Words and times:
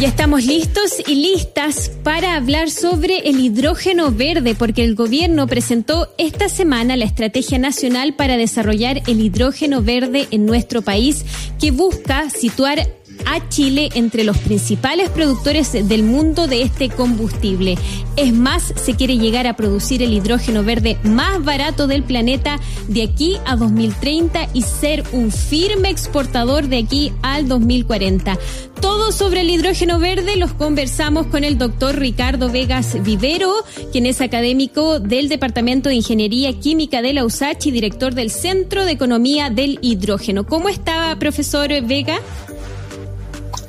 Ya 0.00 0.08
estamos 0.08 0.44
listos 0.44 0.96
y 1.06 1.14
listas 1.14 1.88
para 2.02 2.34
hablar 2.34 2.68
sobre 2.68 3.18
el 3.28 3.38
hidrógeno 3.38 4.10
verde, 4.10 4.56
porque 4.56 4.82
el 4.82 4.96
gobierno 4.96 5.46
presentó 5.46 6.12
esta 6.18 6.48
semana 6.48 6.96
la 6.96 7.04
Estrategia 7.04 7.60
Nacional 7.60 8.14
para 8.14 8.36
Desarrollar 8.36 9.02
el 9.06 9.20
Hidrógeno 9.20 9.82
Verde 9.82 10.26
en 10.32 10.46
nuestro 10.46 10.82
país, 10.82 11.24
que 11.60 11.70
busca 11.70 12.28
situar 12.28 12.88
a 13.26 13.48
Chile 13.48 13.88
entre 13.94 14.24
los 14.24 14.36
principales 14.38 15.10
productores 15.10 15.72
del 15.72 16.02
mundo 16.02 16.48
de 16.48 16.62
este 16.62 16.90
combustible. 16.90 17.76
Es 18.16 18.32
más, 18.32 18.74
se 18.76 18.94
quiere 18.94 19.16
llegar 19.16 19.46
a 19.46 19.56
producir 19.56 20.02
el 20.02 20.12
hidrógeno 20.12 20.64
verde 20.64 20.98
más 21.04 21.42
barato 21.44 21.86
del 21.86 22.02
planeta 22.02 22.58
de 22.88 23.02
aquí 23.02 23.36
a 23.46 23.56
2030 23.56 24.48
y 24.52 24.62
ser 24.62 25.04
un 25.12 25.30
firme 25.30 25.88
exportador 25.88 26.68
de 26.68 26.78
aquí 26.78 27.12
al 27.22 27.48
2040. 27.48 28.38
Todo 28.84 29.12
sobre 29.12 29.40
el 29.40 29.48
hidrógeno 29.48 29.98
verde 29.98 30.36
los 30.36 30.52
conversamos 30.52 31.26
con 31.28 31.42
el 31.42 31.56
doctor 31.56 31.98
Ricardo 31.98 32.50
Vegas 32.50 33.02
Vivero, 33.02 33.50
quien 33.92 34.04
es 34.04 34.20
académico 34.20 35.00
del 35.00 35.30
Departamento 35.30 35.88
de 35.88 35.94
Ingeniería 35.94 36.52
Química 36.60 37.00
de 37.00 37.14
la 37.14 37.24
USACH 37.24 37.68
y 37.68 37.70
director 37.70 38.14
del 38.14 38.30
Centro 38.30 38.84
de 38.84 38.92
Economía 38.92 39.48
del 39.48 39.78
Hidrógeno. 39.80 40.44
¿Cómo 40.44 40.68
estaba, 40.68 41.18
profesor 41.18 41.70
Vega? 41.86 42.18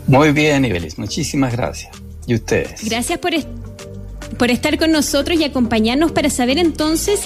Muy 0.05 0.33
bien, 0.33 0.65
Ibelis, 0.65 0.97
muchísimas 0.97 1.53
gracias. 1.53 1.95
¿Y 2.27 2.35
ustedes? 2.35 2.83
Gracias 2.83 3.17
por, 3.17 3.31
por 4.37 4.51
estar 4.51 4.77
con 4.77 4.91
nosotros 4.91 5.39
y 5.39 5.45
acompañarnos 5.45 6.11
para 6.11 6.29
saber 6.29 6.57
entonces 6.57 7.21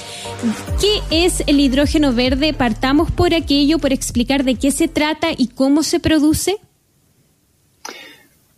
qué 0.80 1.26
es 1.26 1.42
el 1.48 1.60
hidrógeno 1.60 2.14
verde. 2.14 2.54
Partamos 2.54 3.10
por 3.10 3.34
aquello, 3.34 3.80
por 3.80 3.94
explicar 3.94 4.44
de 4.44 4.54
qué 4.54 4.70
se 4.70 4.88
trata 4.88 5.30
y 5.36 5.48
cómo 5.48 5.82
se 5.82 6.00
produce. 6.00 6.60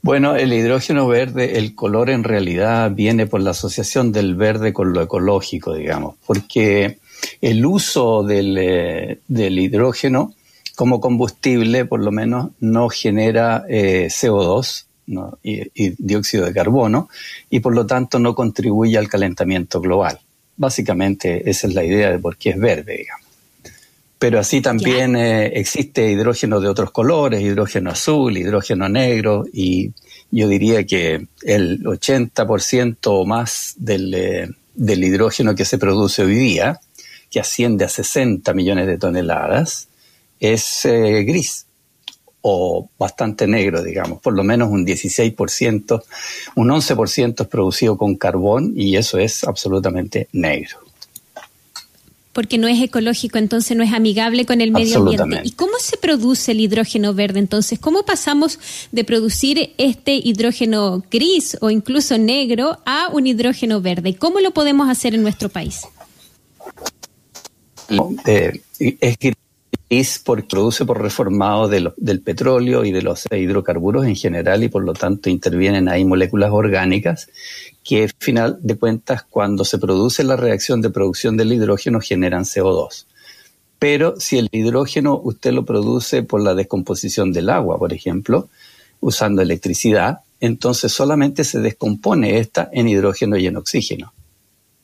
Bueno, 0.04 0.36
el 0.36 0.52
hidrógeno 0.52 1.08
verde, 1.08 1.60
el 1.60 1.76
color 1.76 2.10
en 2.10 2.24
realidad 2.24 2.92
viene 2.92 3.28
por 3.28 3.42
la 3.42 3.52
asociación 3.52 4.12
del 4.12 4.36
verde 4.36 4.74
con 4.74 4.94
lo 4.94 5.02
ecológico, 5.02 5.76
digamos, 5.76 6.16
porque 6.26 6.98
el 7.40 7.66
uso 7.66 8.24
del, 8.24 8.58
eh, 8.58 9.20
del 9.28 9.60
hidrógeno 9.60 10.34
como 10.76 11.00
combustible, 11.00 11.86
por 11.86 12.00
lo 12.04 12.12
menos, 12.12 12.50
no 12.60 12.90
genera 12.90 13.64
eh, 13.70 14.08
CO2 14.10 14.86
y, 15.44 16.04
dióxido 16.04 16.46
de 16.46 16.54
carbono 16.54 17.10
y 17.50 17.60
por 17.60 17.76
lo 17.76 17.86
tanto 17.86 18.18
no 18.18 18.34
contribuye 18.34 18.98
al 18.98 19.08
calentamiento 19.08 19.80
global. 19.80 20.20
Básicamente 20.58 21.48
esa 21.50 21.68
es 21.68 21.76
la 21.76 21.84
idea 21.84 22.12
de 22.12 22.18
por 22.18 22.38
qué 22.38 22.52
es 22.52 22.60
verde, 22.60 22.98
digamos. 22.98 23.21
Pero 24.22 24.40
así 24.40 24.62
también 24.62 25.16
eh, 25.16 25.48
existe 25.48 26.12
hidrógeno 26.12 26.62
de 26.62 26.68
otros 26.68 26.92
colores, 26.92 27.42
hidrógeno 27.42 27.90
azul, 27.90 28.38
hidrógeno 28.38 28.88
negro 28.88 29.46
y 29.52 29.94
yo 30.30 30.48
diría 30.48 30.86
que 30.86 31.26
el 31.42 31.84
80% 31.84 32.98
o 33.06 33.26
más 33.26 33.74
del, 33.78 34.14
eh, 34.14 34.48
del 34.76 35.04
hidrógeno 35.04 35.56
que 35.56 35.66
se 35.66 35.80
produce 35.80 36.22
hoy 36.22 36.36
día, 36.36 36.80
que 37.32 37.40
asciende 37.40 37.84
a 37.84 37.90
60 37.90 38.54
millones 38.54 38.86
de 38.86 39.00
toneladas, 39.00 39.88
es 40.40 40.86
eh, 40.86 41.24
gris 41.24 41.66
o 42.42 42.88
bastante 43.00 43.48
negro, 43.48 43.82
digamos, 43.82 44.22
por 44.22 44.36
lo 44.36 44.44
menos 44.44 44.70
un 44.70 44.86
16%, 44.86 46.04
un 46.58 46.70
11% 46.70 47.42
es 47.42 47.48
producido 47.48 47.98
con 47.98 48.14
carbón 48.18 48.74
y 48.76 48.98
eso 48.98 49.18
es 49.18 49.44
absolutamente 49.46 50.28
negro. 50.32 50.91
Porque 52.34 52.58
no 52.58 52.68
es 52.68 52.82
ecológico, 52.82 53.38
entonces 53.38 53.76
no 53.76 53.84
es 53.84 53.92
amigable 53.92 54.46
con 54.46 54.62
el 54.62 54.72
medio 54.72 55.00
ambiente. 55.00 55.42
¿Y 55.44 55.52
cómo 55.52 55.74
se 55.80 55.98
produce 55.98 56.54
el 56.54 56.62
hidrógeno 56.62 57.14
verde 57.14 57.40
entonces? 57.40 57.78
¿Cómo 57.78 58.04
pasamos 58.04 58.60
de 58.92 59.04
producir 59.04 59.74
este 59.78 60.14
hidrógeno 60.16 61.04
gris 61.12 61.58
o 61.60 61.70
incluso 61.70 62.18
negro 62.18 62.78
a 62.86 63.10
un 63.12 63.28
hidrógeno 63.28 63.82
verde? 63.82 64.16
¿Cómo 64.16 64.40
lo 64.40 64.52
podemos 64.52 64.90
hacer 64.90 65.14
en 65.14 65.24
nuestro 65.24 65.50
país? 65.50 65.82
Eh, 68.26 68.62
es 68.80 69.18
que 69.18 69.34
porque 70.24 70.44
produce 70.44 70.86
por 70.86 71.02
reformado 71.02 71.68
del 71.68 72.22
petróleo 72.22 72.86
y 72.86 72.94
de 72.94 73.02
los 73.02 73.26
hidrocarburos 73.30 74.06
en 74.06 74.16
general 74.16 74.64
y 74.64 74.70
por 74.70 74.86
lo 74.86 74.94
tanto 74.94 75.30
intervienen 75.30 75.90
ahí 75.90 76.06
moléculas 76.06 76.52
orgánicas 76.52 77.28
que 77.84 78.04
al 78.04 78.12
final 78.20 78.60
de 78.62 78.76
cuentas 78.76 79.24
cuando 79.30 79.66
se 79.66 79.78
produce 79.78 80.24
la 80.24 80.36
reacción 80.36 80.82
de 80.82 80.90
producción 80.90 81.38
del 81.38 81.54
hidrógeno 81.54 82.00
generan 82.00 82.44
CO2. 82.44 83.06
Pero 83.80 84.20
si 84.20 84.38
el 84.38 84.50
hidrógeno 84.52 85.20
usted 85.24 85.52
lo 85.52 85.66
produce 85.66 86.24
por 86.24 86.42
la 86.42 86.54
descomposición 86.54 87.32
del 87.32 87.50
agua, 87.50 87.80
por 87.80 87.94
ejemplo, 87.94 88.50
usando 89.00 89.42
electricidad, 89.42 90.20
entonces 90.40 90.92
solamente 90.92 91.44
se 91.44 91.60
descompone 91.60 92.38
esta 92.38 92.70
en 92.72 92.88
hidrógeno 92.88 93.38
y 93.38 93.48
en 93.48 93.58
oxígeno 93.58 94.14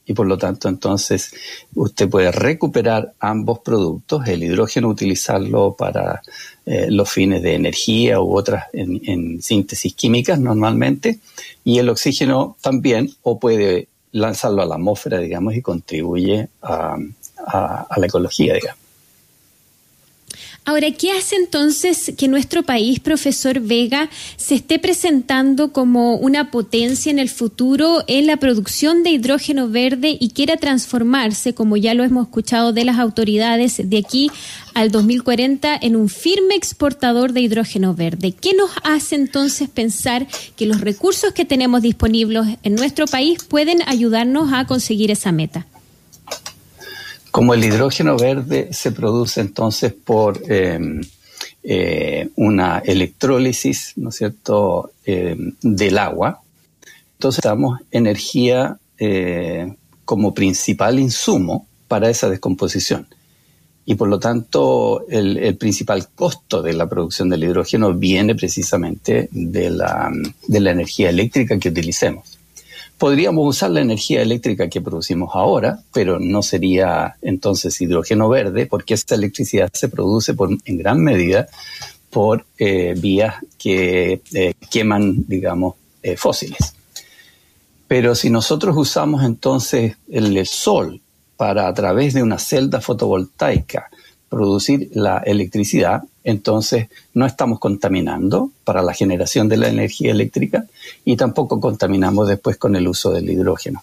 y 0.08 0.14
por 0.14 0.26
lo 0.26 0.38
tanto 0.38 0.70
entonces 0.70 1.34
usted 1.76 2.10
puede 2.10 2.32
recuperar 2.32 3.14
ambos 3.20 3.60
productos, 3.60 4.28
el 4.28 4.44
hidrógeno 4.44 4.88
utilizarlo 4.88 5.76
para 5.78 6.22
eh, 6.66 6.88
los 6.90 7.12
fines 7.12 7.44
de 7.44 7.54
energía 7.54 8.20
u 8.22 8.36
otras 8.36 8.66
en, 8.74 9.42
síntesis 9.42 9.94
químicas 9.94 10.40
normalmente 10.40 11.20
y 11.64 11.80
el 11.80 11.90
oxígeno 11.90 12.56
también 12.62 13.12
o 13.22 13.38
puede 13.38 13.90
lanzarlo 14.14 14.62
a 14.62 14.66
la 14.66 14.76
atmósfera 14.76 15.20
digamos 15.20 15.54
y 15.54 15.62
contribuye 15.62 16.48
a, 16.62 16.98
a 17.46 18.00
la 18.00 18.06
ecología 18.06 18.54
digamos. 18.54 18.87
Ahora, 20.68 20.92
¿qué 20.92 21.14
hace 21.14 21.38
entonces 21.38 22.12
que 22.18 22.28
nuestro 22.28 22.62
país, 22.62 23.00
profesor 23.00 23.62
Vega, 23.62 24.10
se 24.36 24.56
esté 24.56 24.80
presentando 24.80 25.72
como 25.72 26.18
una 26.18 26.52
potencia 26.52 27.10
en 27.10 27.20
el 27.20 27.30
futuro 27.30 28.04
en 28.08 28.28
la 28.28 28.36
producción 28.36 29.02
de 29.02 29.12
hidrógeno 29.12 29.70
verde 29.70 30.18
y 30.20 30.32
quiera 30.32 30.58
transformarse, 30.58 31.54
como 31.54 31.78
ya 31.78 31.94
lo 31.94 32.04
hemos 32.04 32.28
escuchado 32.28 32.74
de 32.74 32.84
las 32.84 33.00
autoridades, 33.00 33.80
de 33.82 33.98
aquí 33.98 34.30
al 34.74 34.92
2040 34.92 35.74
en 35.82 35.96
un 35.96 36.10
firme 36.10 36.56
exportador 36.56 37.32
de 37.32 37.40
hidrógeno 37.40 37.96
verde? 37.96 38.34
¿Qué 38.34 38.54
nos 38.54 38.72
hace 38.84 39.16
entonces 39.16 39.70
pensar 39.70 40.28
que 40.58 40.66
los 40.66 40.82
recursos 40.82 41.32
que 41.32 41.46
tenemos 41.46 41.82
disponibles 41.82 42.58
en 42.64 42.76
nuestro 42.76 43.06
país 43.06 43.42
pueden 43.46 43.84
ayudarnos 43.88 44.52
a 44.52 44.68
conseguir 44.68 45.12
esa 45.12 45.32
meta? 45.32 45.66
Como 47.38 47.54
el 47.54 47.64
hidrógeno 47.64 48.18
verde 48.18 48.70
se 48.72 48.92
produce 48.92 49.42
entonces 49.42 49.94
por 49.94 50.42
em, 50.52 51.04
eh, 51.62 52.30
una 52.36 52.80
electrólisis, 52.80 53.94
¿no 53.96 54.10
es 54.10 54.16
cierto?, 54.16 54.90
em, 55.06 55.54
del 55.62 56.00
agua. 56.00 56.42
Entonces 57.14 57.44
damos 57.44 57.80
energía 57.92 58.80
eh, 58.98 59.72
como 60.04 60.34
principal 60.34 60.98
insumo 60.98 61.68
para 61.88 62.10
esa 62.10 62.28
descomposición. 62.28 63.06
Y 63.86 63.94
por 63.94 64.08
lo 64.08 64.20
tanto, 64.20 65.06
el, 65.08 65.56
principal 65.58 66.08
costo 66.16 66.64
de 66.64 66.74
la 66.74 66.90
producción 66.90 67.30
del 67.30 67.44
hidrógeno 67.44 67.94
viene 67.94 68.34
precisamente 68.34 69.30
de 69.32 69.70
la 69.70 70.72
energía 70.72 71.12
eléctrica 71.12 71.60
que 71.60 71.70
utilicemos 71.70 72.37
podríamos 72.98 73.48
usar 73.48 73.72
la 73.72 73.82
energía 73.82 74.22
eléctrica 74.22 74.70
que 74.70 74.82
producimos 74.82 75.32
ahora, 75.34 75.80
pero 75.94 76.20
no 76.20 76.42
sería 76.42 77.16
entonces 77.22 77.80
hidrógeno 77.80 78.30
verde, 78.30 78.66
porque 78.66 78.94
esta 78.94 79.16
electricidad 79.16 79.70
se 79.74 79.90
produce 79.90 80.36
en 80.66 80.78
gran 80.78 81.00
medida 81.04 81.48
por 82.10 82.46
eh, 82.58 82.96
vías 82.98 83.36
que 83.58 84.22
eh, 84.34 84.54
queman, 84.70 85.26
digamos, 85.28 85.76
eh, 86.02 86.18
fósiles. 86.18 86.74
Pero 87.88 88.16
si 88.16 88.30
nosotros 88.30 88.76
usamos 88.78 89.24
entonces 89.24 89.96
el 90.10 90.46
sol 90.46 91.02
para 91.38 91.68
a 91.68 91.74
través 91.74 92.14
de 92.14 92.24
una 92.24 92.40
celda 92.40 92.82
fotovoltaica 92.82 93.90
producir 94.30 94.90
la 94.94 95.20
electricidad, 95.20 96.04
entonces 96.24 96.88
no 97.14 97.26
estamos 97.26 97.60
contaminando 97.60 98.52
para 98.64 98.82
la 98.82 98.94
generación 98.94 99.48
de 99.48 99.58
la 99.58 99.70
energía 99.70 100.12
eléctrica 100.12 100.66
y 101.06 101.16
tampoco 101.16 101.60
contaminamos 101.60 102.28
después 102.28 102.58
con 102.58 102.76
el 102.76 102.88
uso 102.88 103.12
del 103.12 103.30
hidrógeno. 103.30 103.82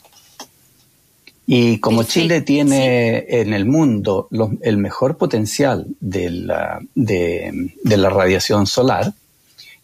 Y 1.47 1.79
como 1.79 2.05
Chile 2.05 2.41
tiene 2.41 3.27
en 3.29 3.53
el 3.53 3.67
mundo 3.67 4.29
el 4.63 4.79
mejor 4.79 5.19
potencial 5.19 5.87
de 6.01 6.31
la, 6.31 6.81
de 6.95 7.71
la 7.85 8.09
radiación 8.09 8.67
solar, 8.67 9.13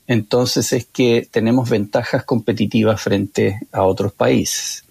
entonces 0.06 0.72
es 0.72 0.86
que 0.86 1.28
tenemos 1.30 1.70
ventajas 1.70 2.24
competitivas 2.24 3.00
frente 3.00 3.60
a 3.70 3.84
otros 3.84 4.12
países. 4.12 4.84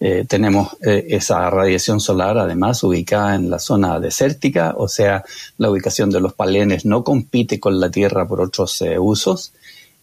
Eh, 0.00 0.24
tenemos 0.28 0.76
eh, 0.80 1.06
esa 1.08 1.50
radiación 1.50 1.98
solar 2.00 2.38
además 2.38 2.84
ubicada 2.84 3.34
en 3.34 3.50
la 3.50 3.58
zona 3.58 3.98
desértica, 3.98 4.74
o 4.76 4.86
sea, 4.86 5.24
la 5.56 5.70
ubicación 5.70 6.10
de 6.10 6.20
los 6.20 6.34
palenes 6.34 6.84
no 6.84 7.02
compite 7.02 7.58
con 7.58 7.80
la 7.80 7.90
Tierra 7.90 8.26
por 8.26 8.40
otros 8.40 8.80
eh, 8.82 8.98
usos. 8.98 9.52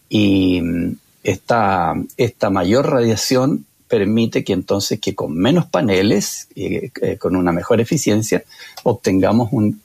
Y 0.10 0.62
mm, 0.62 0.96
esta, 1.24 1.94
esta 2.18 2.50
mayor 2.50 2.90
radiación 2.90 3.66
permite 3.88 4.44
que 4.44 4.54
entonces 4.54 5.00
que 5.00 5.16
con 5.16 5.38
menos 5.38 5.68
paneles, 5.68 6.48
y 6.56 6.90
con 7.20 7.36
una 7.36 7.52
mejor 7.52 7.80
eficiencia, 7.80 8.44
obtengamos 8.84 9.50
un, 9.54 9.82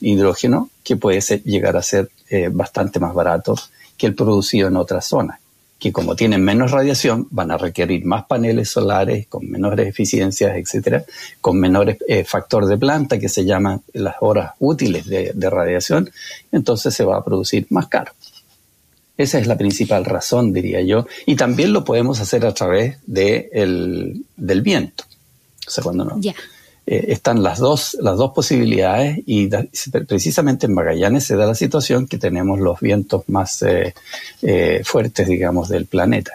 hidrógeno 0.00 0.70
que 0.84 0.96
puede 0.96 1.20
llegar 1.44 1.76
a 1.76 1.82
ser 1.82 2.08
bastante 2.52 3.00
más 3.00 3.14
barato 3.14 3.56
que 3.98 4.06
el 4.06 4.14
producido 4.14 4.68
en 4.68 4.76
otras 4.76 5.06
zonas 5.06 5.41
que 5.82 5.90
como 5.90 6.14
tienen 6.14 6.44
menos 6.44 6.70
radiación 6.70 7.26
van 7.32 7.50
a 7.50 7.58
requerir 7.58 8.04
más 8.04 8.26
paneles 8.26 8.70
solares 8.70 9.26
con 9.26 9.50
menores 9.50 9.88
eficiencias, 9.88 10.54
etcétera, 10.54 11.04
con 11.40 11.58
menores 11.58 11.98
eh, 12.06 12.22
factor 12.22 12.66
de 12.66 12.78
planta 12.78 13.18
que 13.18 13.28
se 13.28 13.44
llaman 13.44 13.82
las 13.92 14.14
horas 14.20 14.52
útiles 14.60 15.06
de, 15.06 15.50
radiación, 15.50 16.08
entonces 16.52 16.94
se 16.94 17.04
va 17.04 17.16
a 17.16 17.24
producir 17.24 17.66
más 17.70 17.88
caro. 17.88 18.12
Esa 19.16 19.40
es 19.40 19.48
la 19.48 19.58
principal 19.58 20.04
razón, 20.04 20.52
diría 20.52 20.82
yo, 20.82 21.08
y 21.26 21.34
también 21.34 21.72
lo 21.72 21.84
podemos 21.84 22.20
hacer 22.20 22.46
a 22.46 22.54
través 22.54 22.98
de 23.06 23.50
del 24.36 24.62
viento. 24.62 25.02
O 25.66 25.70
sea, 25.70 25.82
cuando 25.82 26.04
no, 26.04 26.20
eh, 26.84 27.06
están 27.08 27.42
las 27.42 27.58
dos, 27.58 27.96
las 28.00 28.16
dos 28.16 28.32
posibilidades 28.32 29.20
y 29.26 29.48
precisamente 30.06 30.66
en 30.66 30.74
Magallanes 30.74 31.24
se 31.24 31.36
da 31.36 31.46
la 31.46 31.54
situación 31.54 32.08
que 32.08 32.18
tenemos 32.18 32.58
los 32.58 32.80
vientos 32.80 33.22
más 33.28 33.62
eh, 33.62 33.94
eh, 34.42 34.82
fuertes, 34.84 35.28
digamos, 35.28 35.68
del 35.68 35.86
planeta. 35.86 36.32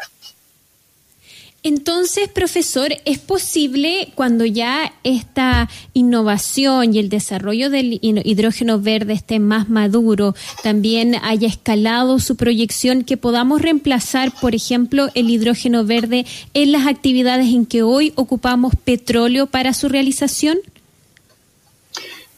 Entonces, 1.63 2.29
profesor, 2.29 2.93
¿es 3.05 3.17
posible 3.17 4.13
cuando 4.15 4.45
ya 4.45 4.93
esta 5.03 5.69
innovación 5.93 6.93
y 6.93 6.99
el 6.99 7.09
desarrollo 7.09 7.69
del 7.69 7.99
hidrógeno 8.01 8.79
verde 8.79 9.13
esté 9.13 9.39
más 9.39 9.67
maduro, 9.67 10.35
también 10.63 11.15
haya 11.23 11.47
escalado 11.47 12.19
su 12.19 12.35
proyección, 12.35 13.03
que 13.03 13.17
podamos 13.17 13.61
reemplazar, 13.61 14.31
por 14.39 14.55
ejemplo, 14.55 15.09
el 15.15 15.29
hidrógeno 15.29 15.83
verde 15.83 16.25
en 16.53 16.71
las 16.71 16.87
actividades 16.87 17.47
en 17.47 17.65
que 17.65 17.81
hoy 17.81 18.13
ocupamos 18.15 18.73
petróleo 18.75 19.47
para 19.47 19.73
su 19.73 19.89
realización? 19.89 20.57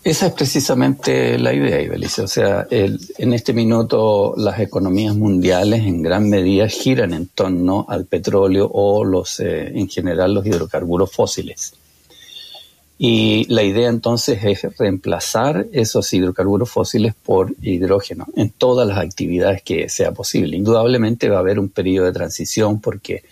Esa 0.01 0.27
es 0.27 0.33
precisamente 0.33 1.37
la 1.37 1.53
idea, 1.53 1.81
Ibelice. 1.81 2.21
O 2.21 2.27
sea, 2.27 2.65
en 2.69 3.33
este 3.33 3.51
minuto 3.51 4.33
las 4.37 4.59
economías 4.59 5.15
mundiales 5.15 5.81
en 5.81 6.01
gran 6.01 6.29
medida 6.29 6.69
giran 6.69 7.13
en 7.13 7.27
torno 7.27 7.85
al 7.89 8.05
petróleo 8.05 8.69
o 8.71 9.03
los, 9.03 9.41
eh, 9.41 9.77
en 9.77 9.89
general 9.89 10.33
los 10.33 10.45
hidrocarburos 10.45 11.11
fósiles. 11.11 11.73
Y 12.97 13.45
la 13.53 13.63
idea 13.63 13.89
entonces 13.89 14.39
es 14.43 14.77
reemplazar 14.77 15.67
esos 15.71 16.11
hidrocarburos 16.13 16.69
fósiles 16.69 17.13
por 17.15 17.53
hidrógeno 17.61 18.25
en 18.35 18.49
todas 18.51 18.87
las 18.87 18.97
actividades 18.97 19.63
que 19.63 19.89
sea 19.89 20.13
posible. 20.13 20.57
Indudablemente 20.57 21.29
va 21.29 21.37
a 21.37 21.39
haber 21.39 21.59
un 21.59 21.69
periodo 21.69 22.07
de 22.07 22.13
transición 22.13 22.81
porque 22.81 23.23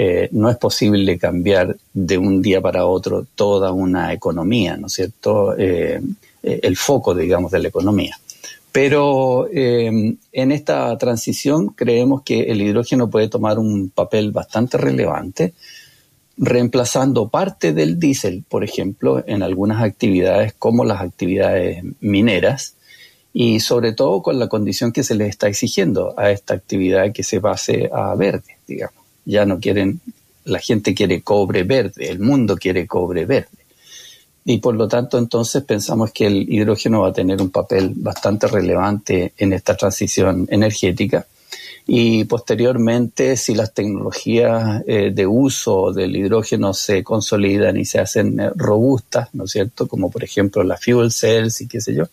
eh, 0.00 0.28
no 0.30 0.48
es 0.48 0.56
posible 0.56 1.18
cambiar 1.18 1.76
de 1.92 2.18
un 2.18 2.40
día 2.40 2.60
para 2.60 2.86
otro 2.86 3.26
toda 3.34 3.72
una 3.72 4.12
economía, 4.12 4.76
¿no 4.76 4.86
es 4.86 4.92
cierto? 4.92 5.58
Eh, 5.58 6.00
eh, 6.40 6.60
el 6.62 6.76
foco, 6.76 7.16
digamos, 7.16 7.50
de 7.50 7.58
la 7.58 7.66
economía. 7.66 8.16
Pero 8.70 9.48
en 9.50 10.18
esta 10.52 10.96
transición 10.98 11.70
creemos 11.70 12.22
que 12.22 12.42
el 12.42 12.62
hidrógeno 12.62 13.10
puede 13.10 13.28
tomar 13.28 13.58
un 13.58 13.90
papel 13.90 14.30
bastante 14.30 14.78
relevante, 14.78 15.54
reemplazando 16.36 17.28
parte 17.28 17.72
del 17.72 17.98
diésel, 17.98 18.44
por 18.48 18.62
ejemplo, 18.62 19.24
en 19.26 19.42
algunas 19.42 19.82
actividades 19.82 20.52
como 20.52 20.84
las 20.84 21.00
actividades 21.00 21.82
mineras, 21.98 22.76
y 23.32 23.58
sobre 23.58 23.94
todo 23.94 24.22
con 24.22 24.38
la 24.38 24.48
condición 24.48 24.92
que 24.92 25.02
se 25.02 25.16
le 25.16 25.26
está 25.26 25.48
exigiendo 25.48 26.14
a 26.16 26.30
esta 26.30 26.54
actividad 26.54 27.12
que 27.12 27.24
se 27.24 27.40
base 27.40 27.90
a 27.92 28.14
verde, 28.14 28.58
digamos 28.68 28.97
ya 29.28 29.44
no 29.44 29.60
quieren, 29.60 30.00
la 30.44 30.58
gente 30.58 30.94
quiere 30.94 31.20
cobre 31.20 31.62
verde, 31.62 32.08
el 32.08 32.18
mundo 32.18 32.56
quiere 32.56 32.86
cobre 32.86 33.26
verde. 33.26 33.58
Y 34.44 34.58
por 34.58 34.74
lo 34.74 34.88
tanto, 34.88 35.18
entonces 35.18 35.62
pensamos 35.62 36.10
que 36.10 36.26
el 36.26 36.50
hidrógeno 36.50 37.02
va 37.02 37.08
a 37.08 37.12
tener 37.12 37.42
un 37.42 37.50
papel 37.50 37.92
bastante 37.94 38.46
relevante 38.46 39.34
en 39.36 39.52
esta 39.52 39.76
transición 39.76 40.48
energética. 40.50 41.26
Y 41.86 42.24
posteriormente, 42.24 43.36
si 43.36 43.54
las 43.54 43.74
tecnologías 43.74 44.82
eh, 44.86 45.10
de 45.12 45.26
uso 45.26 45.92
del 45.92 46.16
hidrógeno 46.16 46.72
se 46.72 47.04
consolidan 47.04 47.76
y 47.76 47.84
se 47.84 47.98
hacen 47.98 48.40
eh, 48.40 48.50
robustas, 48.54 49.28
¿no 49.34 49.44
es 49.44 49.50
cierto? 49.50 49.86
Como 49.86 50.10
por 50.10 50.24
ejemplo 50.24 50.62
las 50.64 50.82
fuel 50.82 51.12
cells 51.12 51.60
y 51.60 51.68
qué 51.68 51.82
sé 51.82 51.94
yo, 51.94 52.04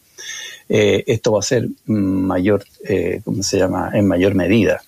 eh, 0.67 1.03
esto 1.07 1.31
va 1.31 1.39
a 1.39 1.43
ser 1.43 1.69
mayor, 1.85 2.65
¿cómo 3.23 3.43
se 3.43 3.59
llama?, 3.59 3.91
en 3.93 4.07
mayor 4.07 4.35
medida. 4.35 4.81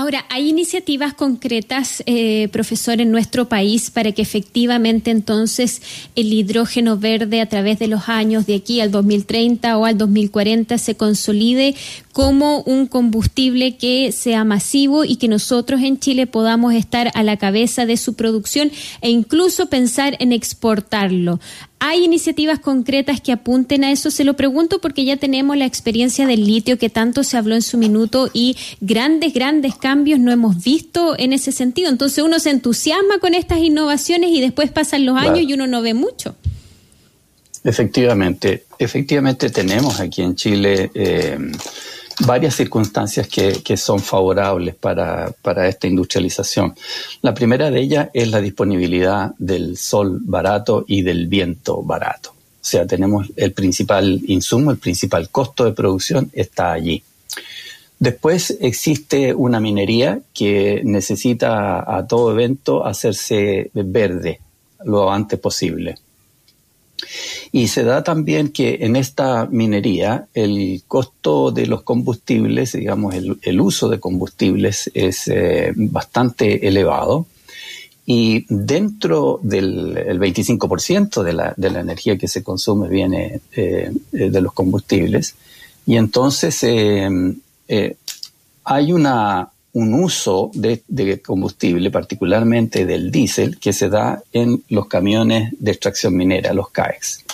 Ahora, 0.00 0.24
¿hay 0.30 0.48
iniciativas 0.48 1.12
concretas, 1.12 2.02
eh, 2.06 2.48
profesor, 2.52 3.02
en 3.02 3.10
nuestro 3.10 3.50
país 3.50 3.90
para 3.90 4.12
que 4.12 4.22
efectivamente 4.22 5.10
entonces 5.10 5.82
el 6.16 6.32
hidrógeno 6.32 6.96
verde 6.96 7.42
a 7.42 7.50
través 7.50 7.78
de 7.78 7.86
los 7.86 8.08
años 8.08 8.46
de 8.46 8.54
aquí 8.54 8.80
al 8.80 8.90
2030 8.92 9.76
o 9.76 9.84
al 9.84 9.98
2040 9.98 10.78
se 10.78 10.94
consolide 10.94 11.74
como 12.12 12.62
un 12.62 12.86
combustible 12.86 13.76
que 13.76 14.10
sea 14.10 14.42
masivo 14.42 15.04
y 15.04 15.16
que 15.16 15.28
nosotros 15.28 15.82
en 15.82 15.98
Chile 15.98 16.26
podamos 16.26 16.72
estar 16.72 17.10
a 17.12 17.22
la 17.22 17.36
cabeza 17.36 17.84
de 17.84 17.98
su 17.98 18.14
producción 18.14 18.72
e 19.02 19.10
incluso 19.10 19.66
pensar 19.66 20.16
en 20.18 20.32
exportarlo? 20.32 21.40
¿Hay 21.82 22.04
iniciativas 22.04 22.58
concretas 22.58 23.22
que 23.22 23.32
apunten 23.32 23.84
a 23.84 23.90
eso? 23.90 24.10
Se 24.10 24.22
lo 24.22 24.34
pregunto 24.34 24.82
porque 24.82 25.06
ya 25.06 25.16
tenemos 25.16 25.56
la 25.56 25.64
experiencia 25.64 26.26
del 26.26 26.44
litio 26.44 26.78
que 26.78 26.90
tanto 26.90 27.24
se 27.24 27.38
habló 27.38 27.54
en 27.54 27.62
su 27.62 27.78
minuto 27.78 28.28
y 28.34 28.54
grandes, 28.82 29.32
grandes 29.32 29.76
cambios 29.76 30.20
no 30.20 30.30
hemos 30.30 30.62
visto 30.62 31.18
en 31.18 31.32
ese 31.32 31.52
sentido. 31.52 31.88
Entonces 31.88 32.22
uno 32.22 32.38
se 32.38 32.50
entusiasma 32.50 33.18
con 33.18 33.32
estas 33.32 33.60
innovaciones 33.60 34.30
y 34.30 34.42
después 34.42 34.70
pasan 34.70 35.06
los 35.06 35.16
años 35.16 35.40
y 35.40 35.54
uno 35.54 35.66
no 35.66 35.80
ve 35.80 35.94
mucho. 35.94 36.36
Efectivamente, 37.64 38.64
efectivamente 38.78 39.48
tenemos 39.48 40.00
aquí 40.00 40.20
en 40.20 40.34
Chile 40.36 40.90
eh, 40.92 41.38
varias 42.26 42.54
circunstancias 42.54 43.28
que, 43.28 43.76
son 43.76 44.00
favorables 44.00 44.74
para, 44.74 45.34
esta 45.66 45.86
industrialización. 45.86 46.74
La 47.22 47.34
primera 47.34 47.70
de 47.70 47.80
ellas 47.80 48.08
es 48.12 48.28
la 48.28 48.40
disponibilidad 48.40 49.32
del 49.38 49.76
sol 49.76 50.18
barato 50.22 50.84
y 50.86 51.02
del 51.02 51.26
viento 51.26 51.82
barato. 51.82 52.30
O 52.30 52.64
sea, 52.64 52.86
tenemos 52.86 53.28
el 53.36 53.52
principal 53.52 54.20
insumo, 54.26 54.70
el 54.70 54.78
principal 54.78 55.30
costo 55.30 55.64
de 55.64 55.72
producción 55.72 56.30
está 56.32 56.72
allí. 56.72 57.02
Después 57.98 58.56
existe 58.60 59.34
una 59.34 59.60
minería 59.60 60.20
que 60.34 60.82
necesita 60.84 61.96
a 61.96 62.06
todo 62.06 62.32
evento 62.32 62.86
hacerse 62.86 63.70
verde 63.74 64.40
lo 64.84 65.10
antes 65.10 65.38
posible. 65.38 65.96
Y 67.52 67.68
se 67.68 67.84
da 67.84 68.02
también 68.04 68.50
que 68.50 68.78
en 68.80 68.96
esta 68.96 69.46
minería 69.46 70.26
el 70.34 70.82
costo 70.86 71.50
de 71.50 71.66
los 71.66 71.82
combustibles, 71.82 72.72
digamos, 72.72 73.14
el, 73.14 73.60
uso 73.60 73.88
de 73.88 74.00
combustibles 74.00 74.90
es 74.94 75.28
eh, 75.28 75.72
bastante 75.74 76.66
elevado. 76.66 77.26
Y 78.06 78.46
dentro 78.48 79.38
del 79.42 80.18
25% 80.18 81.22
de 81.22 81.32
la, 81.32 81.54
de 81.56 81.70
la 81.70 81.80
energía 81.80 82.18
que 82.18 82.28
se 82.28 82.42
consume 82.42 82.88
viene 82.88 83.40
eh, 83.52 83.90
de 84.10 84.40
los 84.40 84.52
combustibles. 84.52 85.34
Y 85.86 85.96
entonces 85.96 86.58
eh, 86.62 87.96
hay 88.64 88.92
una, 88.92 89.50
un 89.72 89.94
uso 89.94 90.50
de, 90.54 91.20
combustible, 91.20 91.90
particularmente 91.90 92.86
del 92.86 93.10
diésel, 93.10 93.58
que 93.58 93.72
se 93.72 93.88
da 93.88 94.22
en 94.32 94.62
los 94.68 94.86
camiones 94.86 95.52
de 95.58 95.70
extracción 95.70 96.16
minera, 96.16 96.52
los 96.52 96.70
CAEX. 96.70 97.24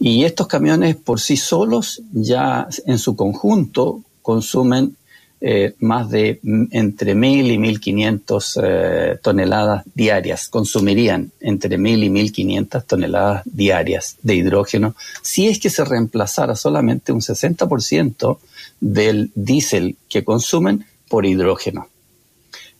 Y 0.00 0.24
estos 0.24 0.48
camiones 0.48 0.96
por 0.96 1.20
sí 1.20 1.36
solos 1.36 2.02
ya 2.12 2.66
en 2.86 2.98
su 2.98 3.14
conjunto 3.14 4.02
consumen 4.20 4.96
eh, 5.44 5.74
más 5.80 6.08
de 6.08 6.38
entre 6.70 7.16
1.000 7.16 7.52
y 7.52 7.58
1.500 7.58 8.60
eh, 8.62 9.18
toneladas 9.20 9.82
diarias, 9.92 10.48
consumirían 10.48 11.32
entre 11.40 11.78
1.000 11.78 12.04
y 12.04 12.10
1.500 12.10 12.84
toneladas 12.86 13.42
diarias 13.44 14.18
de 14.22 14.36
hidrógeno 14.36 14.94
si 15.20 15.48
es 15.48 15.58
que 15.58 15.68
se 15.68 15.84
reemplazara 15.84 16.54
solamente 16.54 17.10
un 17.10 17.22
60% 17.22 18.38
del 18.80 19.32
diésel 19.34 19.96
que 20.08 20.22
consumen 20.22 20.86
por 21.12 21.26
hidrógeno. 21.26 21.88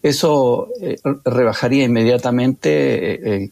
Eso 0.03 0.69
eh, 0.81 0.97
rebajaría 1.23 1.85
inmediatamente 1.85 3.45
eh, 3.45 3.51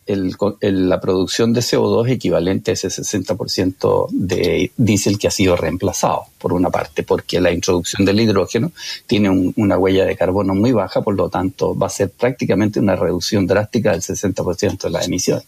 la 0.62 1.00
producción 1.02 1.52
de 1.52 1.60
CO2 1.60 2.08
equivalente 2.08 2.70
a 2.70 2.75
ese 2.75 2.88
60% 2.88 4.08
de 4.10 4.72
diésel 4.78 5.18
que 5.18 5.28
ha 5.28 5.30
sido 5.30 5.54
reemplazado, 5.54 6.22
por 6.38 6.54
una 6.54 6.70
parte, 6.70 7.02
porque 7.02 7.42
la 7.42 7.52
introducción 7.52 8.06
del 8.06 8.20
hidrógeno 8.20 8.72
tiene 9.06 9.52
una 9.54 9.76
huella 9.76 10.06
de 10.06 10.16
carbono 10.16 10.54
muy 10.54 10.72
baja, 10.72 11.02
por 11.02 11.14
lo 11.14 11.28
tanto 11.28 11.76
va 11.76 11.88
a 11.88 11.90
ser 11.90 12.08
prácticamente 12.08 12.80
una 12.80 12.96
reducción 12.96 13.46
drástica 13.46 13.92
del 13.92 14.00
60% 14.00 14.84
de 14.84 14.90
las 14.90 15.06
emisiones. 15.06 15.44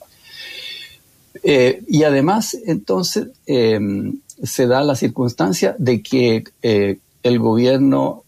Eh, 1.43 1.83
y 1.89 2.03
además, 2.03 2.55
entonces, 2.67 3.29
se 3.47 4.67
da 4.67 4.85
la 4.85 4.95
circunstancia 4.95 5.75
de 5.79 6.03
que 6.03 6.45
el 7.23 7.39
gobierno 7.39 8.25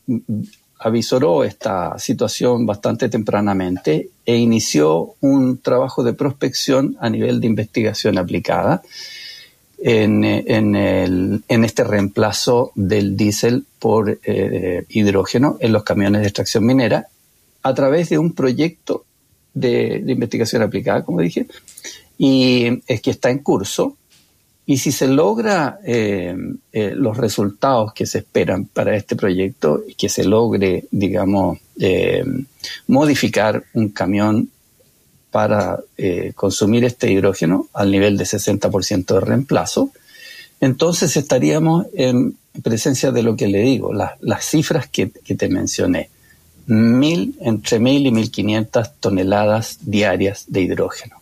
avisoró 0.85 1.45
esta 1.45 1.99
situación 1.99 2.67
bastante 2.67 3.09
tempranamente 3.09 4.11
e 4.27 4.37
inició 4.37 5.15
un 5.21 5.57
trabajo 5.63 6.05
de 6.05 6.13
prospección 6.13 6.95
a 7.01 7.09
nivel 7.09 7.41
de 7.41 7.47
investigación 7.47 8.19
aplicada 8.19 8.83
en, 9.79 10.25
en, 10.25 11.65
este 11.65 11.85
reemplazo 11.85 12.71
del 12.75 13.17
diésel 13.17 13.65
por 13.79 14.19
eh, 14.25 14.85
hidrógeno 14.91 15.57
en 15.59 15.73
los 15.73 15.85
camiones 15.85 16.21
de 16.21 16.27
extracción 16.27 16.67
minera 16.67 17.09
a 17.63 17.73
través 17.73 18.11
de 18.11 18.19
un 18.19 18.35
proyecto 18.35 19.07
de, 19.55 20.05
investigación 20.07 20.61
aplicada, 20.61 21.03
como 21.03 21.23
dije, 21.23 21.47
y 22.19 22.83
es 22.87 23.01
que 23.01 23.11
está 23.11 23.31
en 23.31 23.39
curso. 23.39 23.97
Y 24.67 24.79
si 24.79 24.93
se 24.93 25.09
logra 25.09 25.79
eh, 25.85 26.35
eh, 26.73 26.93
los 26.95 27.17
resultados 27.17 27.93
que 27.93 28.07
se 28.07 28.19
esperan 28.19 28.65
para 28.65 28.97
este 28.97 29.15
proyecto, 29.15 29.83
y 29.87 29.95
que 29.95 30.09
se 30.09 30.25
logre, 30.25 30.85
digamos, 30.91 31.59
modificar 32.87 33.65
un 33.75 33.89
camión 33.89 34.49
para 35.35 35.81
eh, 35.99 36.33
consumir 36.37 36.85
este 36.85 37.11
hidrógeno 37.11 37.67
al 37.73 37.91
nivel 37.91 38.17
de 38.17 38.23
60% 38.23 39.15
de 39.15 39.21
reemplazo, 39.21 39.91
entonces 40.61 41.17
estaríamos 41.17 41.87
en 41.93 42.37
presencia 42.63 43.11
de 43.11 43.25
lo 43.25 43.35
que 43.35 43.49
le 43.49 43.59
digo, 43.63 43.93
las 43.93 44.45
cifras 44.45 44.87
que, 44.87 45.09
te 45.09 45.49
mencioné. 45.49 46.09
Mil, 46.67 47.35
entre 47.41 47.81
mil 47.81 48.07
y 48.07 48.13
mil 48.13 48.31
quinientas 48.31 48.93
toneladas 49.01 49.79
diarias 49.81 50.45
de 50.47 50.61
hidrógeno. 50.61 51.17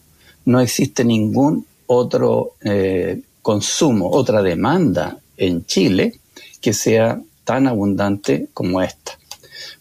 No 0.44 0.60
existe 0.60 1.06
ningún 1.06 1.64
otro 1.86 2.52
eh, 2.62 3.18
consumo, 3.42 4.10
otra 4.10 4.42
demanda 4.42 5.18
en 5.36 5.66
Chile 5.66 6.14
que 6.60 6.72
sea 6.72 7.20
tan 7.44 7.66
abundante 7.66 8.48
como 8.54 8.80
esta. 8.80 9.18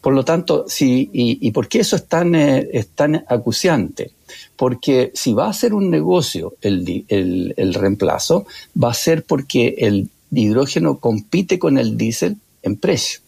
Por 0.01 0.13
lo 0.13 0.25
tanto, 0.25 0.65
si, 0.68 1.10
y, 1.13 1.51
por 1.51 1.68
qué 1.68 1.80
eso 1.80 1.96
es 1.96 2.08
tan, 2.08 2.34
eh, 2.34 2.68
es 2.74 2.88
tan 2.89 3.24
acuciante? 3.27 4.12
Porque 4.56 5.12
si 5.13 5.34
va 5.34 5.48
a 5.48 5.53
ser 5.53 5.75
un 5.75 5.91
negocio 5.91 6.56
el, 6.62 7.06
el, 7.08 7.74
reemplazo, 7.74 8.48
va 8.82 8.89
a 8.91 8.96
ser 8.96 9.24
porque 9.24 9.75
el 9.77 10.10
hidrógeno 10.32 10.98
compite 10.98 11.60
con 11.60 11.77
el 11.77 11.98
diésel 11.98 12.38
en 12.63 12.77
precio, 12.77 13.22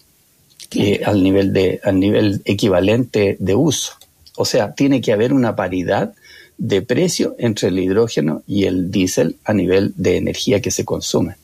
eh, 0.76 1.02
al, 1.06 1.22
nivel 1.22 1.54
de, 1.54 1.80
al 1.84 2.00
nivel 2.00 2.42
equivalente 2.46 3.38
de 3.40 3.56
uso. 3.56 3.94
O 4.36 4.46
sea, 4.46 4.74
tiene 4.74 5.00
que 5.00 5.14
haber 5.14 5.32
una 5.32 5.56
paridad 5.56 6.14
de 6.64 6.82
precio 6.82 7.36
entre 7.40 7.68
el 7.68 7.78
hidrógeno 7.78 8.42
y 8.48 8.64
el 8.64 8.90
diésel 8.90 9.36
a 9.44 9.54
nivel 9.54 9.94
de 9.98 10.16
energía 10.16 10.62
que 10.62 10.72
se 10.72 10.86
consume. 10.86 11.36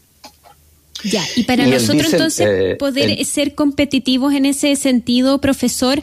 Ya, 1.03 1.25
y 1.35 1.43
para 1.43 1.67
nosotros 1.67 2.13
entonces 2.13 2.47
eh, 2.49 2.75
poder 2.79 3.25
ser 3.25 3.53
competitivos 3.53 4.33
en 4.33 4.45
ese 4.45 4.73
sentido, 4.77 5.39
profesor, 5.41 6.01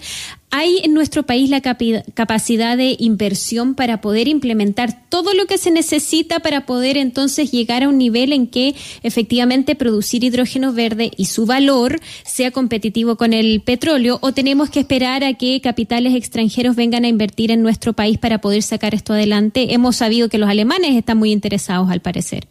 ¿hay 0.51 0.81
en 0.83 0.95
nuestro 0.95 1.25
país 1.25 1.51
la 1.51 1.61
capacidad 1.61 2.77
de 2.77 2.97
inversión 2.99 3.75
para 3.75 4.01
poder 4.01 4.29
implementar 4.29 5.09
todo 5.09 5.35
lo 5.35 5.47
que 5.47 5.59
se 5.59 5.71
necesita 5.71 6.41
para 6.41 6.67
poder 6.67 6.97
entonces 6.97 7.51
llegar 7.51 7.83
a 7.83 7.89
un 7.89 7.99
nivel 7.99 8.33
en 8.33 8.47
que 8.47 8.75
efectivamente 9.03 9.75
producir 9.75 10.25
hidrógeno 10.25 10.73
verde 10.73 11.11
y 11.17 11.27
su 11.27 11.47
valor 11.47 12.01
sea 12.25 12.51
competitivo 12.51 13.17
con 13.17 13.33
el 13.33 13.61
petróleo 13.61 14.19
o 14.23 14.33
tenemos 14.33 14.71
que 14.71 14.81
esperar 14.81 15.25
a 15.25 15.35
que 15.35 15.61
capitales 15.61 16.15
extranjeros 16.15 16.77
vengan 16.77 17.05
a 17.05 17.09
invertir 17.09 17.51
en 17.51 17.63
nuestro 17.63 17.93
país 17.93 18.19
para 18.19 18.41
poder 18.41 18.63
sacar 18.63 18.95
esto 18.95 19.13
adelante? 19.13 19.75
Hemos 19.75 19.97
sabido 19.97 20.29
que 20.29 20.39
los 20.39 20.49
alemanes 20.49 20.97
están 20.97 21.19
muy 21.19 21.33
interesados 21.33 21.91
al 21.91 22.01
parecer. 22.01 22.47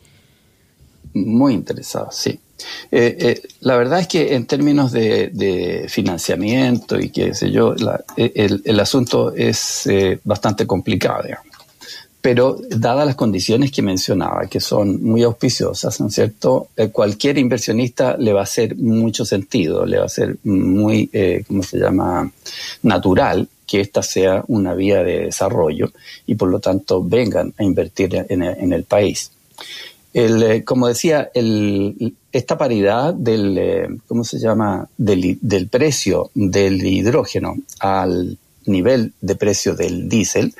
Muy 1.13 1.53
interesado, 1.53 2.09
sí. 2.11 2.39
Eh, 2.91 3.17
eh, 3.19 3.41
la 3.61 3.75
verdad 3.77 3.99
es 3.99 4.07
que 4.07 4.35
en 4.35 4.45
términos 4.45 4.91
de, 4.91 5.85
financiamiento 5.89 6.99
y 6.99 7.09
qué 7.09 7.33
sé 7.33 7.51
yo, 7.51 7.75
eh, 8.17 8.59
el, 8.63 8.79
asunto 8.79 9.33
es 9.35 9.89
bastante 10.23 10.65
complicado, 10.65 11.23
digamos. 11.23 11.45
Pero 12.21 12.57
dadas 12.69 13.05
las 13.05 13.15
condiciones 13.15 13.71
que 13.71 13.83
mencionaba, 13.83 14.47
que 14.47 14.59
son 14.59 15.03
muy 15.03 15.21
auspiciosas, 15.21 15.99
¿no 15.99 16.07
es 16.07 16.15
cierto? 16.15 16.69
cualquier 16.91 17.37
inversionista 17.37 18.17
le 18.17 18.33
va 18.33 18.39
a 18.39 18.43
hacer 18.43 18.75
mucho 18.77 19.25
sentido, 19.25 19.85
le 19.85 19.99
va 19.99 20.05
a 20.05 20.09
ser 20.09 20.37
muy, 20.43 21.11
¿cómo 21.47 21.61
se 21.61 21.77
llama?, 21.77 22.31
natural 22.81 23.47
que 23.67 23.81
esta 23.81 24.01
sea 24.01 24.43
una 24.47 24.73
vía 24.73 25.03
de 25.03 25.25
desarrollo 25.25 25.91
y 26.25 26.33
por 26.33 26.49
lo 26.49 26.59
tanto 26.59 27.03
vengan 27.03 27.53
a 27.59 27.63
invertir 27.63 28.25
en 28.27 28.73
el 28.73 28.83
país. 28.85 29.31
El, 30.15 30.41
eh, 30.43 30.63
como 30.63 30.87
decía, 30.87 31.29
el, 31.33 32.15
esta 32.31 32.57
paridad 32.57 33.13
del, 33.13 33.57
eh, 33.57 33.87
¿cómo 34.07 34.23
se 34.23 34.39
llama? 34.39 34.87
Del, 34.97 35.67
precio 35.69 36.31
del 36.33 36.85
hidrógeno 36.85 37.57
al 37.81 38.37
nivel 38.65 39.11
de 39.19 39.35
precio 39.35 39.75
del 39.75 40.07
diésel, 40.07 40.55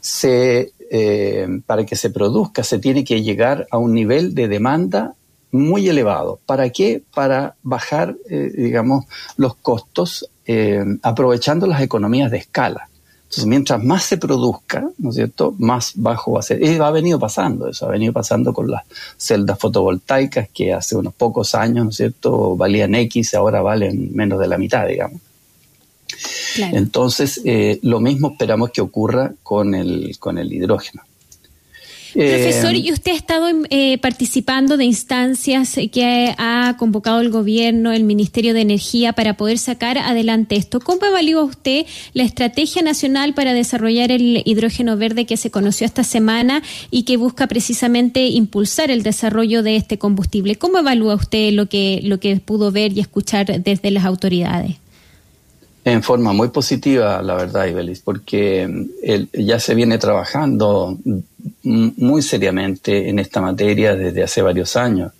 se, 0.00 0.72
eh, 0.90 1.46
para 1.66 1.84
que 1.84 1.96
se 1.96 2.08
produzca 2.08 2.64
se 2.64 2.78
tiene 2.78 3.04
que 3.04 3.22
llegar 3.22 3.66
a 3.70 3.76
un 3.76 3.92
nivel 3.92 4.34
de 4.34 4.48
demanda 4.48 5.14
muy 5.52 5.86
elevado. 5.86 6.40
¿Para 6.46 6.70
qué? 6.70 7.02
Para 7.14 7.56
bajar, 7.62 8.16
digamos, 8.26 9.04
los 9.36 9.54
costos 9.56 10.30
aprovechando 11.02 11.66
las 11.66 11.82
economías 11.82 12.30
de 12.30 12.38
escala. 12.38 12.88
Entonces, 13.34 13.46
mientras 13.46 13.82
más 13.82 14.04
se 14.04 14.16
produzca, 14.16 14.88
¿no 14.98 15.10
es 15.10 15.16
cierto?, 15.16 15.56
más 15.58 15.92
bajo 15.96 16.32
va 16.32 16.40
a 16.40 16.42
ser. 16.42 16.62
Y 16.62 16.78
ha 16.78 16.90
venido 16.90 17.18
pasando 17.18 17.68
eso, 17.68 17.86
ha 17.86 17.90
venido 17.90 18.12
pasando 18.12 18.52
con 18.52 18.70
las 18.70 18.84
celdas 19.16 19.58
fotovoltaicas 19.58 20.48
que 20.54 20.72
hace 20.72 20.94
unos 20.94 21.14
pocos 21.14 21.56
años, 21.56 21.84
¿no 21.84 21.90
es 21.90 21.96
cierto?, 21.96 22.56
valían 22.56 22.94
X, 22.94 23.34
ahora 23.34 23.60
valen 23.60 24.14
menos 24.14 24.38
de 24.38 24.46
la 24.46 24.56
mitad, 24.56 24.86
digamos. 24.86 25.20
Entonces, 26.58 27.40
eh, 27.44 27.80
lo 27.82 27.98
mismo 27.98 28.30
esperamos 28.30 28.70
que 28.70 28.80
ocurra 28.80 29.32
con 29.42 29.74
el, 29.74 30.16
con 30.20 30.38
el 30.38 30.52
hidrógeno. 30.52 31.02
Profesor, 32.14 32.74
eh, 32.74 32.78
¿y 32.78 32.92
usted 32.92 33.10
ha 33.10 33.16
estado 33.16 33.48
eh, 33.70 33.98
participando 33.98 34.76
de 34.76 34.84
instancias 34.84 35.76
que 35.92 36.32
ha 36.38 36.76
convocado 36.78 37.20
el 37.20 37.30
gobierno, 37.30 37.92
el 37.92 38.04
Ministerio 38.04 38.54
de 38.54 38.60
Energía, 38.60 39.12
para 39.14 39.36
poder 39.36 39.58
sacar 39.58 39.98
adelante 39.98 40.54
esto? 40.54 40.78
¿Cómo 40.78 41.04
evalúa 41.04 41.42
usted 41.42 41.86
la 42.12 42.22
estrategia 42.22 42.82
nacional 42.82 43.34
para 43.34 43.52
desarrollar 43.52 44.12
el 44.12 44.42
hidrógeno 44.44 44.96
verde 44.96 45.26
que 45.26 45.36
se 45.36 45.50
conoció 45.50 45.86
esta 45.86 46.04
semana 46.04 46.62
y 46.90 47.02
que 47.02 47.16
busca 47.16 47.48
precisamente 47.48 48.26
impulsar 48.26 48.92
el 48.92 49.02
desarrollo 49.02 49.64
de 49.64 49.74
este 49.74 49.98
combustible? 49.98 50.54
¿Cómo 50.54 50.78
evalúa 50.78 51.16
usted 51.16 51.52
lo 51.52 51.66
que, 51.66 52.00
lo 52.04 52.20
que 52.20 52.36
pudo 52.36 52.70
ver 52.70 52.92
y 52.92 53.00
escuchar 53.00 53.60
desde 53.60 53.90
las 53.90 54.04
autoridades? 54.04 54.83
En 55.84 56.02
forma 56.02 56.32
muy 56.32 56.48
positiva, 56.48 57.20
la 57.20 57.34
verdad, 57.34 57.66
Ibelis, 57.66 58.00
porque 58.00 58.66
mm, 58.66 59.40
ya 59.40 59.60
se 59.60 59.74
viene 59.74 59.98
trabajando 59.98 60.98
muy 61.62 62.22
seriamente 62.22 63.08
en 63.08 63.18
esta 63.18 63.42
materia 63.42 63.94
desde 63.94 64.22
hace 64.22 64.40
varios 64.40 64.76
años. 64.76 65.12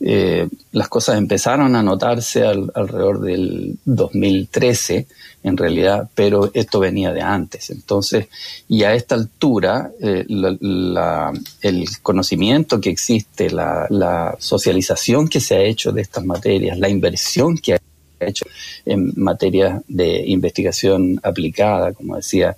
Eh, 0.00 0.48
las 0.72 0.88
cosas 0.88 1.18
empezaron 1.18 1.74
a 1.74 1.82
notarse 1.82 2.44
alrededor 2.44 3.20
del 3.20 3.76
2013, 3.84 5.06
en 5.42 5.56
realidad, 5.56 6.08
pero 6.14 6.50
esto 6.54 6.78
venía 6.78 7.12
de 7.12 7.20
antes. 7.20 7.70
Entonces, 7.70 8.28
y 8.68 8.84
a 8.84 8.94
esta 8.94 9.14
altura, 9.16 9.90
eh, 10.00 10.26
el 10.28 11.88
conocimiento 12.02 12.80
que 12.80 12.90
existe, 12.90 13.50
la, 13.50 13.86
la 13.90 14.36
socialización 14.38 15.28
que 15.28 15.40
se 15.40 15.56
ha 15.56 15.62
hecho 15.62 15.90
de 15.90 16.02
estas 16.02 16.24
materias, 16.24 16.78
la 16.78 16.88
inversión 16.88 17.58
que 17.58 17.74
ha 17.74 17.78
hecho 18.26 18.46
en 18.84 19.12
materia 19.16 19.82
de 19.88 20.24
investigación 20.26 21.20
aplicada, 21.22 21.92
como 21.92 22.16
decía. 22.16 22.56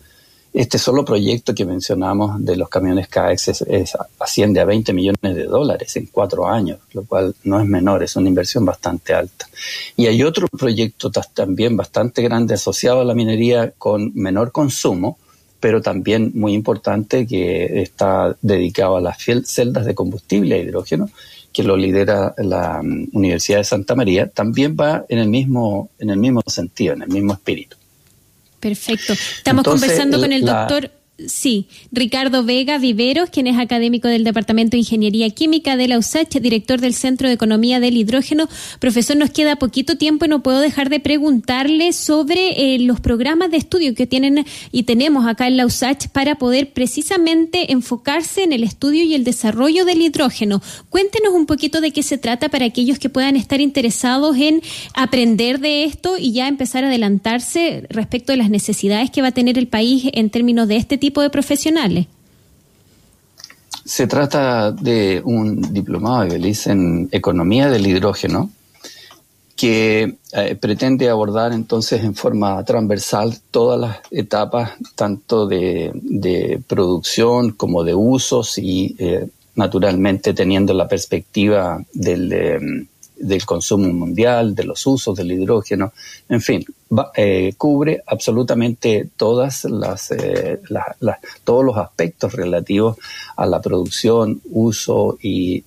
Este 0.52 0.78
solo 0.78 1.04
proyecto 1.04 1.54
que 1.54 1.66
mencionamos 1.66 2.42
de 2.42 2.56
los 2.56 2.70
camiones 2.70 3.08
CAEX 3.08 3.62
asciende 4.18 4.58
a 4.58 4.64
20 4.64 4.94
millones 4.94 5.34
de 5.34 5.44
dólares 5.44 5.94
en 5.96 6.06
cuatro 6.06 6.48
años, 6.48 6.78
lo 6.94 7.04
cual 7.04 7.34
no 7.44 7.60
es 7.60 7.66
menor, 7.66 8.02
es 8.02 8.16
una 8.16 8.30
inversión 8.30 8.64
bastante 8.64 9.12
alta. 9.12 9.46
Y 9.98 10.06
hay 10.06 10.22
otro 10.22 10.48
proyecto 10.48 11.10
también 11.10 11.76
bastante 11.76 12.22
grande 12.22 12.54
asociado 12.54 13.02
a 13.02 13.04
la 13.04 13.14
minería 13.14 13.72
con 13.76 14.12
menor 14.14 14.50
consumo, 14.50 15.18
pero 15.60 15.82
también 15.82 16.32
muy 16.34 16.54
importante 16.54 17.26
que 17.26 17.82
está 17.82 18.34
dedicado 18.40 18.96
a 18.96 19.02
las 19.02 19.18
celdas 19.44 19.84
de 19.84 19.94
combustible 19.94 20.54
a 20.54 20.58
hidrógeno 20.58 21.10
que 21.56 21.62
lo 21.62 21.74
lidera 21.74 22.34
la 22.36 22.82
mm, 22.82 23.08
Universidad 23.14 23.58
de 23.58 23.64
Santa 23.64 23.94
María, 23.94 24.28
también 24.28 24.76
va 24.78 25.06
en 25.08 25.18
el 25.18 25.28
mismo, 25.28 25.88
en 25.98 26.10
el 26.10 26.18
mismo 26.18 26.42
sentido, 26.46 26.92
en 26.92 27.00
el 27.00 27.08
mismo 27.08 27.32
espíritu. 27.32 27.78
Perfecto. 28.60 29.14
Estamos 29.14 29.64
conversando 29.64 30.20
con 30.20 30.32
el 30.32 30.44
doctor 30.44 30.90
Sí, 31.18 31.68
Ricardo 31.92 32.44
Vega 32.44 32.76
Viveros, 32.76 33.30
quien 33.30 33.46
es 33.46 33.56
académico 33.56 34.06
del 34.06 34.22
Departamento 34.22 34.72
de 34.72 34.80
Ingeniería 34.80 35.30
Química 35.30 35.78
de 35.78 35.88
la 35.88 35.96
USACH, 35.96 36.40
director 36.40 36.78
del 36.78 36.92
Centro 36.92 37.26
de 37.26 37.32
Economía 37.32 37.80
del 37.80 37.96
Hidrógeno. 37.96 38.50
Profesor, 38.80 39.16
nos 39.16 39.30
queda 39.30 39.56
poquito 39.56 39.96
tiempo 39.96 40.26
y 40.26 40.28
no 40.28 40.42
puedo 40.42 40.60
dejar 40.60 40.90
de 40.90 41.00
preguntarle 41.00 41.94
sobre 41.94 42.74
eh, 42.74 42.78
los 42.80 43.00
programas 43.00 43.50
de 43.50 43.56
estudio 43.56 43.94
que 43.94 44.06
tienen 44.06 44.44
y 44.72 44.82
tenemos 44.82 45.26
acá 45.26 45.46
en 45.46 45.56
la 45.56 45.64
USACH 45.64 46.08
para 46.08 46.34
poder 46.34 46.74
precisamente 46.74 47.72
enfocarse 47.72 48.42
en 48.42 48.52
el 48.52 48.62
estudio 48.62 49.02
y 49.02 49.14
el 49.14 49.24
desarrollo 49.24 49.86
del 49.86 50.02
hidrógeno. 50.02 50.60
Cuéntenos 50.90 51.32
un 51.32 51.46
poquito 51.46 51.80
de 51.80 51.92
qué 51.92 52.02
se 52.02 52.18
trata 52.18 52.50
para 52.50 52.66
aquellos 52.66 52.98
que 52.98 53.08
puedan 53.08 53.36
estar 53.36 53.62
interesados 53.62 54.36
en 54.36 54.60
aprender 54.92 55.60
de 55.60 55.84
esto 55.84 56.18
y 56.18 56.32
ya 56.32 56.46
empezar 56.46 56.84
a 56.84 56.88
adelantarse 56.88 57.86
respecto 57.88 58.32
de 58.32 58.36
las 58.36 58.50
necesidades 58.50 59.10
que 59.10 59.22
va 59.22 59.28
a 59.28 59.32
tener 59.32 59.56
el 59.56 59.68
país 59.68 60.10
en 60.12 60.28
términos 60.28 60.68
de 60.68 60.76
este 60.76 60.98
tipo 60.98 61.05
tipo 61.06 61.22
de 61.22 61.30
profesionales? 61.30 62.06
Se 63.84 64.08
trata 64.08 64.72
de 64.72 65.22
un 65.24 65.72
diplomado 65.72 66.22
de 66.22 66.30
Belice 66.30 66.72
en 66.72 67.08
economía 67.12 67.70
del 67.70 67.86
hidrógeno 67.86 68.50
que 69.54 70.16
eh, 70.32 70.56
pretende 70.56 71.08
abordar 71.08 71.52
entonces 71.52 72.02
en 72.02 72.14
forma 72.16 72.62
transversal 72.64 73.38
todas 73.52 73.78
las 73.80 73.98
etapas, 74.10 74.72
tanto 74.96 75.46
de, 75.46 76.60
producción 76.66 77.52
como 77.52 77.84
de 77.84 77.94
usos 77.94 78.58
y 78.58 78.96
eh, 78.98 79.28
naturalmente 79.54 80.34
teniendo 80.34 80.74
la 80.74 80.88
perspectiva 80.88 81.82
del, 81.92 82.32
em, 82.32 82.86
del 83.18 83.44
consumo 83.44 83.92
mundial, 83.92 84.54
de 84.54 84.64
los 84.64 84.86
usos 84.86 85.16
del 85.16 85.32
hidrógeno, 85.32 85.92
en 86.28 86.40
fin, 86.40 86.64
eh, 87.16 87.54
cubre 87.56 88.02
absolutamente 88.06 89.08
todas 89.16 89.64
las, 89.64 90.10
eh, 90.12 90.60
todos 91.44 91.64
los 91.64 91.76
aspectos 91.76 92.32
relativos 92.34 92.96
a 93.36 93.46
la 93.46 93.60
producción, 93.60 94.40
uso 94.50 95.18
y, 95.20 95.64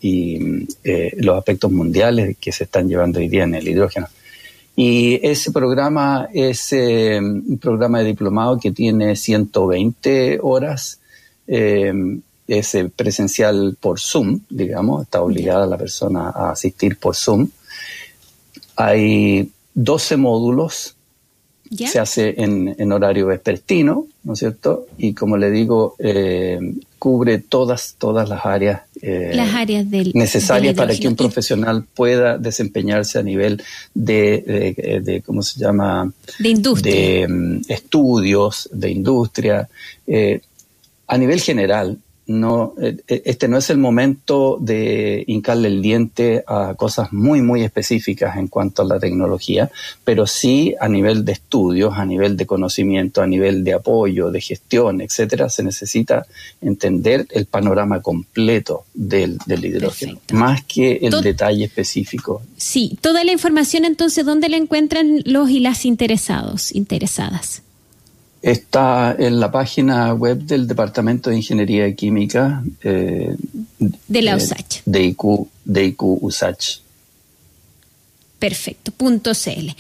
eh, 0.84 1.14
los 1.18 1.38
aspectos 1.38 1.72
mundiales 1.72 2.38
que 2.40 2.52
se 2.52 2.66
están 2.66 2.88
llevando 2.88 3.20
hoy 3.20 3.28
día 3.28 3.44
en 3.44 3.56
el 3.56 3.68
hidrógeno. 3.68 4.08
Y 4.76 5.20
ese 5.28 5.52
programa 5.52 6.30
es 6.34 6.72
un 6.72 7.60
programa 7.62 8.00
de 8.00 8.06
diplomado 8.06 8.58
que 8.58 8.72
tiene 8.72 9.18
120 9.18 10.40
horas 10.42 11.00
es 12.50 12.74
eh, 12.74 12.90
presencial 12.94 13.78
por 13.80 14.00
Zoom, 14.00 14.42
digamos, 14.50 15.04
está 15.04 15.22
obligada 15.22 15.68
la 15.68 15.78
persona 15.78 16.30
a 16.30 16.52
asistir 16.52 16.98
por 16.98 17.16
Zoom. 17.16 17.48
Hay 18.76 19.52
12 19.76 20.18
módulos, 20.18 20.96
se 21.72 22.00
hace 22.00 22.34
en, 22.38 22.92
horario 22.92 23.28
vespertino, 23.28 24.08
¿no 24.24 24.34
es 24.34 24.40
cierto? 24.40 24.88
Y 24.98 25.14
como 25.14 25.38
le 25.38 25.52
digo, 25.52 25.96
eh, 26.00 26.60
cubre 26.98 27.38
todas, 27.38 27.96
todas 28.00 28.28
las 28.28 28.44
áreas, 28.44 28.82
eh, 29.00 29.34
las 29.36 29.54
áreas 29.54 29.86
necesarias 30.16 30.74
para 30.74 30.96
que 30.96 31.08
un 31.08 31.16
profesional 31.16 31.86
pueda 31.94 32.40
desempeñarse 32.40 33.20
a 33.20 33.24
nivel 33.24 33.62
de, 33.94 35.02
de, 35.06 35.22
¿cómo 35.22 35.44
se 35.44 35.60
llama? 35.60 36.12
De 36.40 36.50
industria. 36.50 36.96
De 36.96 37.28
mm, 37.28 37.62
estudios, 37.68 38.68
de 38.74 38.90
industria. 38.90 39.70
a 41.08 41.18
nivel 41.18 41.42
general, 41.42 42.00
no, 42.30 42.76
eh, 42.80 42.98
eh, 43.08 43.24
este 43.26 43.48
no 43.48 43.58
es 43.58 43.72
el 43.72 43.80
momento 43.80 44.58
de 44.62 45.24
hincarle 45.26 45.68
el 45.68 45.82
diente 45.82 46.44
a 46.48 46.76
cosas 46.76 47.12
muy, 47.12 47.42
muy 47.42 47.64
específicas 47.64 48.38
en 48.38 48.48
cuanto 48.48 48.84
a 48.84 48.86
la 48.86 49.00
tecnología, 49.00 49.72
pero 50.04 50.28
sí 50.28 50.76
a 50.80 50.88
nivel 50.88 51.26
de 51.26 51.32
estudios, 51.32 51.96
a 51.98 52.06
nivel 52.06 52.38
de 52.38 52.46
conocimiento, 52.46 53.24
a 53.24 53.28
nivel 53.28 53.64
de 53.64 53.74
apoyo, 53.74 54.30
de 54.30 54.42
gestión, 54.42 55.02
etcétera, 55.02 55.50
se 55.50 55.64
necesita 55.64 56.28
entender 56.62 57.26
el 57.32 57.48
panorama 57.48 58.00
completo 58.00 58.86
del, 58.94 59.40
hidrógeno, 59.48 60.20
más 60.32 60.64
que 60.64 61.00
el 61.02 61.20
detalle 61.22 61.66
específico. 61.66 62.44
Sí, 62.58 62.96
toda 63.02 63.24
la 63.24 63.32
información 63.32 63.86
entonces, 63.86 64.24
¿dónde 64.24 64.50
la 64.50 64.58
encuentran 64.58 65.24
los 65.26 65.50
y 65.50 65.62
las 65.62 65.84
interesados, 65.84 66.76
interesadas? 66.76 67.64
Está 68.42 69.16
en 69.20 69.40
la 69.40 69.52
página 69.52 70.14
web 70.14 70.40
del 70.40 70.68
Departamento 70.68 71.30
de 71.30 71.38
Ingeniería 71.38 71.94
Química 71.94 72.64
eh, 72.84 73.36
de 73.80 74.22
la 74.22 74.36
USACH. 74.36 74.82
De 74.86 75.04
IQ, 75.04 75.48
de 75.66 75.86
IQ 75.86 76.02
USACH. 76.22 76.80
Perfecto, 78.40 78.94
punto 78.94 79.34
CL. 79.34 79.72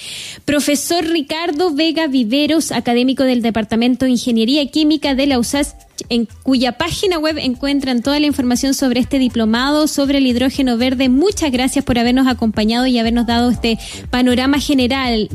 Profesor 0.43 1.05
Ricardo 1.05 1.73
Vega 1.73 2.07
Viveros, 2.07 2.73
académico 2.73 3.23
del 3.23 3.41
Departamento 3.41 4.03
de 4.03 4.11
Ingeniería 4.11 4.69
Química 4.69 5.15
de 5.15 5.27
la 5.27 5.39
USACH, 5.39 5.88
en 6.09 6.27
cuya 6.43 6.73
página 6.73 7.17
web 7.17 7.37
encuentran 7.37 8.01
toda 8.01 8.19
la 8.19 8.25
información 8.25 8.73
sobre 8.73 8.99
este 8.99 9.19
diplomado, 9.19 9.87
sobre 9.87 10.19
el 10.19 10.27
hidrógeno 10.27 10.77
verde. 10.77 11.09
Muchas 11.09 11.51
gracias 11.51 11.83
por 11.83 11.99
habernos 11.99 12.27
acompañado 12.27 12.87
y 12.87 12.97
habernos 12.97 13.25
dado 13.25 13.49
este 13.49 13.77
panorama 14.09 14.59
general 14.59 15.29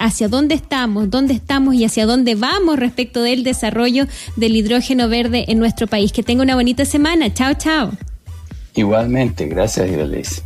hacia 0.00 0.28
dónde 0.28 0.54
estamos, 0.54 1.10
dónde 1.10 1.34
estamos 1.34 1.74
y 1.74 1.84
hacia 1.84 2.06
dónde 2.06 2.34
vamos 2.34 2.78
respecto 2.78 3.22
del 3.22 3.44
desarrollo 3.44 4.06
del 4.36 4.56
hidrógeno 4.56 5.08
verde 5.08 5.44
en 5.48 5.58
nuestro 5.58 5.86
país. 5.86 6.12
Que 6.12 6.22
tenga 6.22 6.42
una 6.42 6.54
bonita 6.54 6.84
semana. 6.84 7.32
Chao, 7.32 7.54
chao. 7.54 7.92
Igualmente, 8.74 9.46
gracias, 9.46 9.88
Ibelis. 9.88 10.42